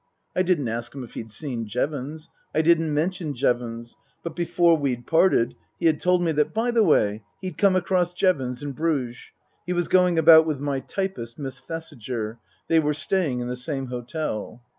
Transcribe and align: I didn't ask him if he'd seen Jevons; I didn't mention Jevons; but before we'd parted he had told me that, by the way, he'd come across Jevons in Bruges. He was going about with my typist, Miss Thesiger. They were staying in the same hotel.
I 0.35 0.41
didn't 0.41 0.67
ask 0.67 0.95
him 0.95 1.03
if 1.03 1.13
he'd 1.13 1.29
seen 1.29 1.67
Jevons; 1.67 2.27
I 2.55 2.63
didn't 2.63 2.91
mention 2.91 3.35
Jevons; 3.35 3.95
but 4.23 4.35
before 4.35 4.75
we'd 4.75 5.05
parted 5.05 5.53
he 5.79 5.85
had 5.85 6.01
told 6.01 6.23
me 6.23 6.31
that, 6.31 6.55
by 6.55 6.71
the 6.71 6.83
way, 6.83 7.21
he'd 7.39 7.59
come 7.59 7.75
across 7.75 8.15
Jevons 8.15 8.63
in 8.63 8.71
Bruges. 8.71 9.17
He 9.67 9.73
was 9.73 9.87
going 9.87 10.17
about 10.17 10.47
with 10.47 10.59
my 10.59 10.79
typist, 10.79 11.37
Miss 11.37 11.59
Thesiger. 11.59 12.39
They 12.67 12.79
were 12.79 12.95
staying 12.95 13.41
in 13.41 13.47
the 13.47 13.55
same 13.55 13.85
hotel. 13.89 14.63